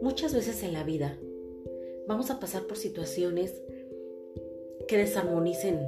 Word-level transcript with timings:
Muchas 0.00 0.34
veces 0.34 0.62
en 0.62 0.72
la 0.72 0.84
vida 0.84 1.18
vamos 2.06 2.30
a 2.30 2.38
pasar 2.38 2.64
por 2.64 2.76
situaciones 2.76 3.62
que 4.86 4.96
desarmonicen, 4.96 5.80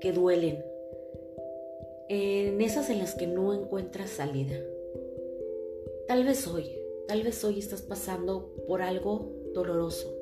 que 0.00 0.12
duelen, 0.12 0.64
en 2.08 2.60
esas 2.60 2.90
en 2.90 2.98
las 2.98 3.14
que 3.14 3.26
no 3.26 3.52
encuentras 3.54 4.10
salida. 4.10 4.62
Tal 6.06 6.24
vez 6.24 6.46
hoy, 6.46 6.70
tal 7.08 7.22
vez 7.22 7.42
hoy 7.42 7.58
estás 7.58 7.82
pasando 7.82 8.52
por 8.68 8.82
algo 8.82 9.32
doloroso, 9.54 10.14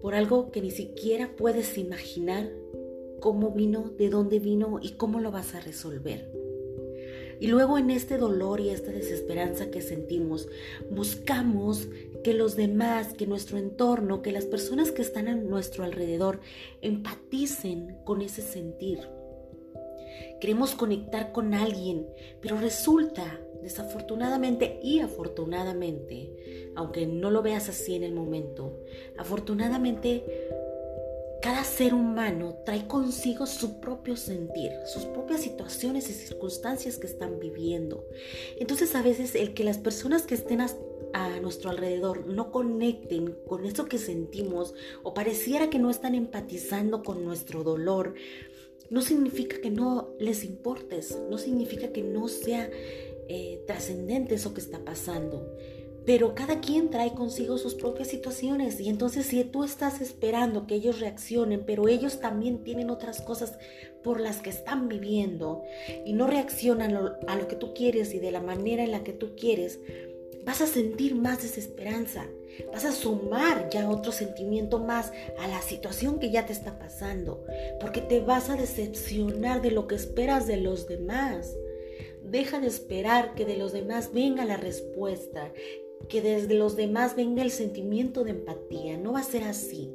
por 0.00 0.14
algo 0.14 0.50
que 0.50 0.62
ni 0.62 0.70
siquiera 0.70 1.34
puedes 1.36 1.76
imaginar 1.76 2.50
cómo 3.20 3.50
vino, 3.50 3.90
de 3.98 4.08
dónde 4.08 4.38
vino 4.38 4.78
y 4.80 4.92
cómo 4.92 5.20
lo 5.20 5.30
vas 5.30 5.54
a 5.54 5.60
resolver. 5.60 6.37
Y 7.40 7.46
luego 7.46 7.78
en 7.78 7.90
este 7.90 8.18
dolor 8.18 8.60
y 8.60 8.70
esta 8.70 8.90
desesperanza 8.90 9.70
que 9.70 9.80
sentimos, 9.80 10.48
buscamos 10.90 11.88
que 12.24 12.34
los 12.34 12.56
demás, 12.56 13.14
que 13.14 13.26
nuestro 13.26 13.58
entorno, 13.58 14.22
que 14.22 14.32
las 14.32 14.44
personas 14.44 14.90
que 14.90 15.02
están 15.02 15.28
a 15.28 15.34
nuestro 15.34 15.84
alrededor 15.84 16.40
empaticen 16.82 17.98
con 18.04 18.22
ese 18.22 18.42
sentir. 18.42 19.00
Queremos 20.40 20.74
conectar 20.74 21.32
con 21.32 21.54
alguien, 21.54 22.06
pero 22.40 22.58
resulta, 22.58 23.40
desafortunadamente 23.62 24.78
y 24.82 25.00
afortunadamente, 25.00 26.70
aunque 26.76 27.06
no 27.06 27.30
lo 27.30 27.42
veas 27.42 27.68
así 27.68 27.94
en 27.94 28.04
el 28.04 28.14
momento, 28.14 28.80
afortunadamente 29.16 30.48
cada 31.40 31.62
ser 31.62 31.94
humano 31.94 32.56
trae 32.64 32.86
consigo 32.86 33.46
su 33.46 33.80
propio 33.80 34.16
sentir, 34.16 34.72
sus 34.86 35.04
propias 35.04 35.42
situaciones 35.42 36.10
y 36.10 36.12
circunstancias 36.12 36.98
que 36.98 37.06
están 37.06 37.38
viviendo. 37.38 38.04
Entonces 38.58 38.94
a 38.94 39.02
veces 39.02 39.34
el 39.34 39.54
que 39.54 39.64
las 39.64 39.78
personas 39.78 40.22
que 40.22 40.34
estén 40.34 40.60
a, 40.60 40.68
nuestro 41.40 41.70
alrededor 41.70 42.26
no 42.26 42.50
conecten 42.50 43.34
con 43.46 43.64
eso 43.64 43.86
que 43.86 43.98
sentimos 43.98 44.74
o 45.02 45.14
pareciera 45.14 45.70
que 45.70 45.78
no 45.78 45.90
están 45.90 46.14
empatizando 46.14 47.02
con 47.02 47.24
nuestro 47.24 47.62
dolor, 47.62 48.14
no 48.90 49.00
significa 49.00 49.60
que 49.60 49.70
no 49.70 50.14
les 50.18 50.44
importes, 50.44 51.18
no 51.30 51.38
significa 51.38 51.92
que 51.92 52.02
no 52.02 52.28
sea 52.28 52.68
eh, 53.28 53.62
trascendente 53.66 54.34
eso 54.34 54.52
que 54.52 54.60
está 54.60 54.84
pasando. 54.84 55.54
Pero 56.08 56.34
cada 56.34 56.62
quien 56.62 56.88
trae 56.88 57.12
consigo 57.12 57.58
sus 57.58 57.74
propias 57.74 58.08
situaciones 58.08 58.80
y 58.80 58.88
entonces 58.88 59.26
si 59.26 59.44
tú 59.44 59.62
estás 59.62 60.00
esperando 60.00 60.66
que 60.66 60.76
ellos 60.76 61.00
reaccionen, 61.00 61.64
pero 61.66 61.86
ellos 61.86 62.18
también 62.18 62.64
tienen 62.64 62.88
otras 62.88 63.20
cosas 63.20 63.58
por 64.02 64.18
las 64.18 64.38
que 64.38 64.48
están 64.48 64.88
viviendo 64.88 65.64
y 66.06 66.14
no 66.14 66.26
reaccionan 66.26 66.96
a 67.26 67.36
lo 67.36 67.46
que 67.46 67.56
tú 67.56 67.74
quieres 67.74 68.14
y 68.14 68.20
de 68.20 68.30
la 68.30 68.40
manera 68.40 68.84
en 68.84 68.92
la 68.92 69.04
que 69.04 69.12
tú 69.12 69.36
quieres, 69.36 69.80
vas 70.46 70.62
a 70.62 70.66
sentir 70.66 71.14
más 71.14 71.42
desesperanza, 71.42 72.24
vas 72.72 72.86
a 72.86 72.92
sumar 72.92 73.68
ya 73.68 73.90
otro 73.90 74.10
sentimiento 74.10 74.78
más 74.78 75.12
a 75.38 75.46
la 75.46 75.60
situación 75.60 76.18
que 76.20 76.30
ya 76.30 76.46
te 76.46 76.54
está 76.54 76.78
pasando, 76.78 77.44
porque 77.82 78.00
te 78.00 78.20
vas 78.20 78.48
a 78.48 78.56
decepcionar 78.56 79.60
de 79.60 79.72
lo 79.72 79.86
que 79.86 79.96
esperas 79.96 80.46
de 80.46 80.56
los 80.56 80.88
demás. 80.88 81.54
Deja 82.22 82.60
de 82.60 82.66
esperar 82.66 83.34
que 83.34 83.44
de 83.44 83.58
los 83.58 83.72
demás 83.72 84.10
venga 84.14 84.46
la 84.46 84.56
respuesta, 84.56 85.52
que 86.08 86.22
desde 86.22 86.54
los 86.54 86.76
demás 86.76 87.16
venga 87.16 87.42
el 87.42 87.50
sentimiento 87.50 88.24
de 88.24 88.30
empatía. 88.30 88.96
No 88.96 89.12
va 89.12 89.20
a 89.20 89.24
ser 89.24 89.44
así. 89.44 89.90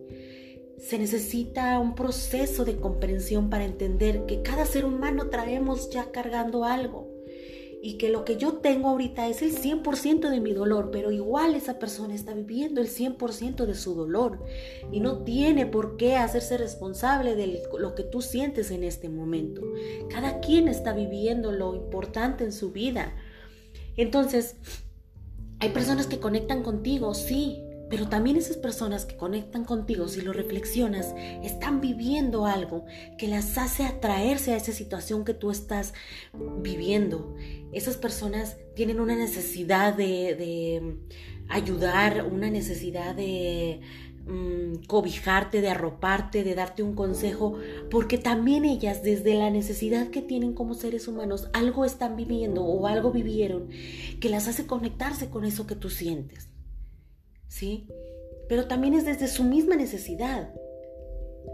Se 0.78 0.98
necesita 1.00 1.80
un 1.80 1.96
proceso 1.96 2.66
de 2.66 2.78
comprensión 2.78 3.50
para 3.50 3.66
entender 3.66 4.26
que 4.26 4.42
cada 4.42 4.66
ser 4.66 4.86
humano 4.86 5.30
traemos 5.30 5.90
ya 5.90 6.12
cargando 6.12 6.66
algo 6.66 7.14
y 7.86 7.98
que 7.98 8.08
lo 8.08 8.24
que 8.24 8.38
yo 8.38 8.54
tengo 8.60 8.88
ahorita 8.88 9.28
es 9.28 9.42
el 9.42 9.54
100% 9.54 10.30
de 10.30 10.40
mi 10.40 10.54
dolor, 10.54 10.90
pero 10.90 11.12
igual 11.12 11.54
esa 11.54 11.80
persona 11.80 12.16
está 12.16 12.34
viviendo 12.34 12.80
el 12.80 12.88
100% 12.88 13.66
de 13.66 13.76
su 13.76 13.94
dolor 13.94 14.42
y 14.90 15.02
no 15.02 15.24
tiene 15.26 15.66
por 15.66 15.98
qué 15.98 16.16
hacerse 16.16 16.58
responsable 16.58 17.36
de 17.36 17.62
lo 17.78 17.94
que 17.94 18.04
tú 18.04 18.22
sientes 18.22 18.72
en 18.72 18.86
este 18.86 19.10
momento. 19.10 19.62
Cada 20.10 20.40
quien 20.40 20.70
está 20.70 20.94
viviendo 20.94 21.52
lo 21.52 21.76
importante 21.76 22.46
en 22.46 22.54
su 22.54 22.72
vida. 22.72 23.18
Entonces, 23.98 24.56
hay 25.64 25.70
personas 25.70 26.08
que 26.08 26.20
conectan 26.20 26.62
contigo, 26.62 27.14
sí, 27.14 27.64
pero 27.94 28.10
también 28.10 28.38
esas 28.38 28.58
personas 28.58 29.06
que 29.06 29.16
conectan 29.16 29.66
contigo, 29.66 30.08
si 30.08 30.22
lo 30.22 30.34
reflexionas, 30.34 31.14
están 31.44 31.80
viviendo 31.80 32.48
algo 32.48 32.86
que 33.20 33.28
las 33.28 33.56
hace 33.60 33.84
atraerse 33.84 34.52
a 34.52 34.58
esa 34.58 34.72
situación 34.72 35.24
que 35.24 35.36
tú 35.36 35.52
estás 35.52 35.94
viviendo. 36.64 37.36
Esas 37.72 37.98
personas 37.98 38.58
tienen 38.76 39.00
una 39.00 39.16
necesidad 39.16 39.94
de, 39.94 40.34
de 40.34 40.98
ayudar, 41.50 42.26
una 42.26 42.50
necesidad 42.50 43.14
de 43.14 43.82
Mm, 44.26 44.86
cobijarte, 44.88 45.60
de 45.60 45.68
arroparte, 45.68 46.46
de 46.46 46.56
darte 46.56 46.82
un 46.82 46.96
consejo, 46.96 47.58
porque 47.92 48.18
también 48.18 48.64
ellas 48.64 49.04
desde 49.04 49.36
la 49.36 49.50
necesidad 49.50 50.08
que 50.12 50.22
tienen 50.22 50.54
como 50.54 50.76
seres 50.76 51.10
humanos, 51.10 51.50
algo 51.52 51.84
están 51.84 52.16
viviendo 52.16 52.64
o 52.64 52.88
algo 52.88 53.12
vivieron 53.12 53.68
que 54.22 54.30
las 54.30 54.48
hace 54.48 54.66
conectarse 54.66 55.30
con 55.30 55.44
eso 55.44 55.68
que 55.68 55.76
tú 55.76 55.90
sientes. 55.90 56.53
¿Sí? 57.54 57.88
Pero 58.50 58.68
también 58.68 58.96
es 58.96 59.06
desde 59.06 59.28
su 59.28 59.44
misma 59.44 59.76
necesidad. 59.76 60.52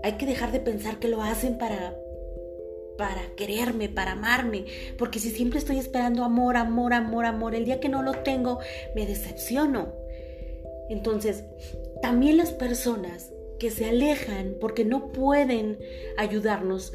Hay 0.01 0.13
que 0.13 0.25
dejar 0.25 0.53
de 0.53 0.61
pensar 0.61 0.97
que 0.99 1.09
lo 1.09 1.21
hacen 1.21 1.57
para 1.57 1.97
para 2.97 3.33
quererme, 3.37 3.87
para 3.87 4.11
amarme, 4.11 4.65
porque 4.97 5.19
si 5.19 5.29
siempre 5.29 5.59
estoy 5.59 5.77
esperando 5.79 6.25
amor, 6.25 6.57
amor, 6.57 6.93
amor, 6.93 7.25
amor, 7.25 7.55
el 7.55 7.63
día 7.63 7.79
que 7.79 7.87
no 7.87 8.03
lo 8.03 8.11
tengo, 8.23 8.59
me 8.93 9.05
decepciono. 9.05 9.93
Entonces, 10.89 11.45
también 12.01 12.35
las 12.35 12.51
personas 12.51 13.31
que 13.57 13.71
se 13.71 13.85
alejan 13.85 14.55
porque 14.59 14.83
no 14.83 15.13
pueden 15.13 15.79
ayudarnos 16.17 16.91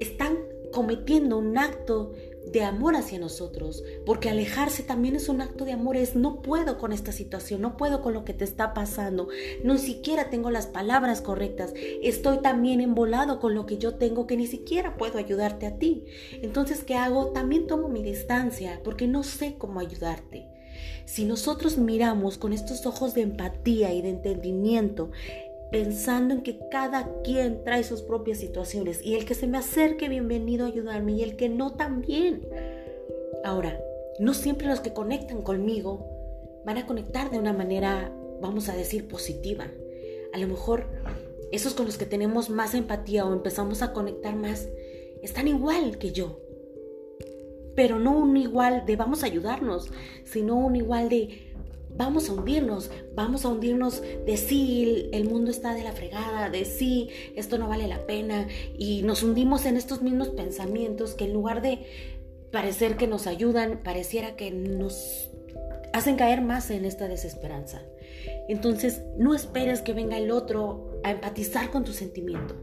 están 0.00 0.38
cometiendo 0.72 1.36
un 1.36 1.58
acto 1.58 2.12
de 2.46 2.62
amor 2.62 2.96
hacia 2.96 3.18
nosotros, 3.18 3.82
porque 4.04 4.30
alejarse 4.30 4.82
también 4.82 5.16
es 5.16 5.28
un 5.28 5.40
acto 5.40 5.64
de 5.64 5.72
amor, 5.72 5.96
es 5.96 6.14
no 6.14 6.42
puedo 6.42 6.78
con 6.78 6.92
esta 6.92 7.12
situación, 7.12 7.60
no 7.60 7.76
puedo 7.76 8.02
con 8.02 8.14
lo 8.14 8.24
que 8.24 8.34
te 8.34 8.44
está 8.44 8.72
pasando, 8.72 9.28
no 9.64 9.78
siquiera 9.78 10.30
tengo 10.30 10.50
las 10.50 10.66
palabras 10.66 11.20
correctas, 11.20 11.72
estoy 12.02 12.38
también 12.38 12.80
embolado 12.80 13.40
con 13.40 13.54
lo 13.54 13.66
que 13.66 13.78
yo 13.78 13.96
tengo 13.96 14.26
que 14.26 14.36
ni 14.36 14.46
siquiera 14.46 14.96
puedo 14.96 15.18
ayudarte 15.18 15.66
a 15.66 15.78
ti. 15.78 16.04
Entonces, 16.42 16.84
¿qué 16.84 16.94
hago? 16.94 17.32
También 17.32 17.66
tomo 17.66 17.88
mi 17.88 18.02
distancia 18.02 18.80
porque 18.84 19.06
no 19.08 19.22
sé 19.22 19.56
cómo 19.58 19.80
ayudarte. 19.80 20.46
Si 21.04 21.24
nosotros 21.24 21.78
miramos 21.78 22.36
con 22.36 22.52
estos 22.52 22.84
ojos 22.84 23.14
de 23.14 23.22
empatía 23.22 23.92
y 23.94 24.02
de 24.02 24.10
entendimiento, 24.10 25.10
pensando 25.70 26.34
en 26.34 26.42
que 26.42 26.58
cada 26.70 27.22
quien 27.22 27.64
trae 27.64 27.82
sus 27.84 28.02
propias 28.02 28.38
situaciones 28.38 29.04
y 29.04 29.14
el 29.14 29.24
que 29.24 29.34
se 29.34 29.46
me 29.46 29.58
acerque, 29.58 30.08
bienvenido 30.08 30.64
a 30.64 30.68
ayudarme 30.68 31.12
y 31.12 31.22
el 31.22 31.36
que 31.36 31.48
no 31.48 31.74
también. 31.74 32.48
Ahora, 33.44 33.80
no 34.18 34.34
siempre 34.34 34.66
los 34.66 34.80
que 34.80 34.92
conectan 34.92 35.42
conmigo 35.42 36.06
van 36.64 36.78
a 36.78 36.86
conectar 36.86 37.30
de 37.30 37.38
una 37.38 37.52
manera, 37.52 38.12
vamos 38.40 38.68
a 38.68 38.76
decir, 38.76 39.08
positiva. 39.08 39.66
A 40.32 40.38
lo 40.38 40.48
mejor 40.48 40.86
esos 41.52 41.74
con 41.74 41.86
los 41.86 41.98
que 41.98 42.06
tenemos 42.06 42.50
más 42.50 42.74
empatía 42.74 43.24
o 43.24 43.32
empezamos 43.32 43.82
a 43.82 43.92
conectar 43.92 44.34
más 44.34 44.68
están 45.22 45.48
igual 45.48 45.98
que 45.98 46.12
yo 46.12 46.46
pero 47.76 47.98
no 48.00 48.18
un 48.18 48.36
igual 48.36 48.84
de 48.86 48.96
vamos 48.96 49.22
a 49.22 49.26
ayudarnos, 49.26 49.90
sino 50.24 50.56
un 50.56 50.74
igual 50.74 51.10
de 51.10 51.52
vamos 51.96 52.28
a 52.28 52.32
hundirnos, 52.32 52.90
vamos 53.14 53.44
a 53.44 53.48
hundirnos 53.48 54.02
de 54.02 54.36
sí, 54.36 55.08
el 55.12 55.28
mundo 55.28 55.50
está 55.50 55.74
de 55.74 55.82
la 55.82 55.92
fregada, 55.92 56.50
de 56.50 56.64
sí, 56.64 57.08
esto 57.34 57.58
no 57.58 57.68
vale 57.68 57.88
la 57.88 58.06
pena, 58.06 58.48
y 58.78 59.02
nos 59.02 59.22
hundimos 59.22 59.66
en 59.66 59.76
estos 59.76 60.02
mismos 60.02 60.28
pensamientos 60.28 61.14
que 61.14 61.24
en 61.24 61.32
lugar 61.32 61.62
de 61.62 61.86
parecer 62.52 62.96
que 62.96 63.06
nos 63.06 63.26
ayudan, 63.26 63.82
pareciera 63.82 64.36
que 64.36 64.50
nos 64.50 65.30
hacen 65.92 66.16
caer 66.16 66.42
más 66.42 66.70
en 66.70 66.84
esta 66.84 67.08
desesperanza. 67.08 67.82
Entonces, 68.48 69.02
no 69.16 69.34
esperes 69.34 69.80
que 69.80 69.92
venga 69.92 70.18
el 70.18 70.30
otro 70.30 71.00
a 71.02 71.10
empatizar 71.10 71.70
con 71.70 71.84
tu 71.84 71.92
sentimiento. 71.92 72.54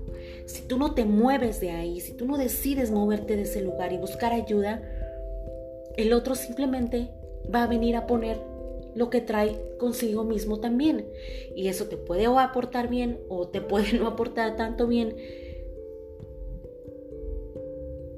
Si 0.46 0.62
tú 0.64 0.78
no 0.78 0.94
te 0.94 1.06
mueves 1.06 1.60
de 1.60 1.72
ahí, 1.72 2.00
si 2.00 2.14
tú 2.14 2.26
no 2.26 2.38
decides 2.38 2.92
moverte 2.92 3.36
de 3.36 3.44
ese 3.44 3.62
lugar 3.62 3.92
y 3.92 3.98
buscar 3.98 4.34
ayuda, 4.34 4.82
el 5.98 6.14
otro 6.14 6.36
simplemente 6.36 7.10
va 7.54 7.64
a 7.64 7.68
venir 7.68 7.96
a 7.96 8.08
poner 8.08 8.40
lo 8.96 9.10
que 9.10 9.22
trae 9.22 9.60
consigo 9.80 10.24
mismo 10.24 10.60
también. 10.60 11.08
Y 11.56 11.68
eso 11.68 11.86
te 11.86 11.98
puede 11.98 12.26
aportar 12.26 12.90
bien 12.90 13.20
o 13.30 13.48
te 13.48 13.62
puede 13.62 13.94
no 14.00 14.08
aportar 14.08 14.56
tanto 14.56 14.88
bien. 14.88 15.16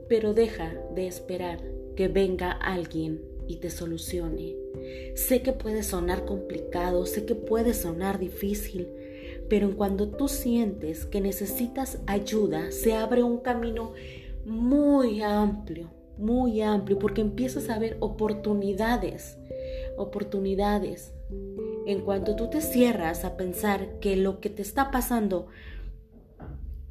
Pero 0.07 0.33
deja 0.33 0.74
de 0.94 1.07
esperar 1.07 1.60
que 1.95 2.07
venga 2.07 2.51
alguien 2.51 3.22
y 3.48 3.57
te 3.57 3.69
solucione. 3.69 4.56
Sé 5.16 5.42
que 5.42 5.54
puede 5.54 5.83
sonar 5.83 6.25
complicado, 6.25 7.06
sé 7.06 7.25
que 7.25 7.36
puede 7.36 7.74
sonar 7.74 8.19
difícil, 8.19 8.88
pero 9.50 9.75
cuando 9.75 10.10
tú 10.10 10.28
sientes 10.28 11.06
que 11.06 11.21
necesitas 11.21 12.00
ayuda, 12.06 12.71
se 12.71 12.94
abre 12.94 13.24
un 13.24 13.39
camino 13.39 13.94
muy 14.45 15.21
amplio 15.21 15.89
muy 16.18 16.62
amplio 16.62 17.00
porque 17.00 17.21
empiezas 17.21 17.69
a 17.69 17.80
ver 17.80 17.98
oportunidades, 18.00 19.38
oportunidades. 19.97 21.13
En 21.86 22.01
cuanto 22.01 22.36
tú 22.36 22.50
te 22.50 22.62
cierras 22.62 23.25
a 23.25 23.38
pensar 23.38 24.00
que 24.00 24.15
lo 24.15 24.39
que 24.39 24.50
te 24.50 24.62
está 24.62 24.92
pasando 24.92 25.47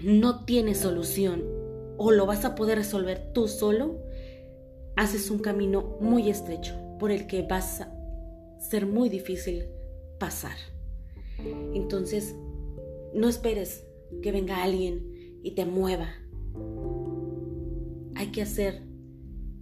no 0.03 0.45
tiene 0.45 0.75
solución 0.75 1.43
o 1.97 2.11
lo 2.11 2.27
vas 2.27 2.45
a 2.45 2.55
poder 2.55 2.79
resolver 2.79 3.33
tú 3.33 3.49
solo, 3.49 3.99
haces 4.97 5.31
un 5.31 5.39
camino 5.39 5.97
muy 6.01 6.29
estrecho 6.29 6.75
por 6.99 7.11
el 7.11 7.27
que 7.27 7.43
vas 7.43 7.81
a 7.81 7.93
ser 8.59 8.87
muy 8.87 9.09
difícil 9.09 9.67
pasar. 10.19 10.57
Entonces, 11.75 12.35
no 13.13 13.29
esperes 13.29 13.87
que 14.23 14.33
venga 14.33 14.63
alguien 14.63 15.41
y 15.43 15.53
te 15.53 15.65
mueva. 15.67 16.09
Hay 18.17 18.29
que 18.33 18.43
hacer 18.43 18.83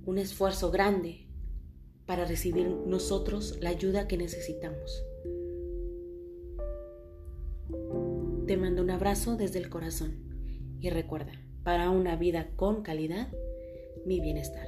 un 0.04 0.18
esfuerzo 0.18 0.70
grande 0.70 1.21
para 2.06 2.24
recibir 2.24 2.68
nosotros 2.68 3.58
la 3.60 3.70
ayuda 3.70 4.08
que 4.08 4.16
necesitamos. 4.16 5.04
Te 8.46 8.56
mando 8.56 8.82
un 8.82 8.90
abrazo 8.90 9.36
desde 9.36 9.58
el 9.58 9.68
corazón 9.68 10.32
y 10.80 10.90
recuerda, 10.90 11.32
para 11.62 11.90
una 11.90 12.16
vida 12.16 12.50
con 12.56 12.82
calidad, 12.82 13.28
mi 14.04 14.20
bienestar. 14.20 14.66